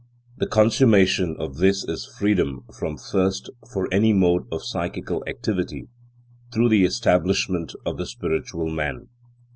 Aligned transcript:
The 0.35 0.47
consummation 0.47 1.35
of 1.37 1.57
this 1.57 1.83
is 1.83 2.11
freedom 2.17 2.63
from 2.75 2.97
thirst 2.97 3.51
for 3.71 3.87
any 3.93 4.13
mode 4.13 4.47
of 4.51 4.63
psychical 4.65 5.23
activity, 5.27 5.89
through 6.51 6.69
the 6.69 6.85
establishment 6.85 7.75
of 7.85 7.97
the 7.99 8.07
spiritual 8.07 8.71
man. 8.71 9.09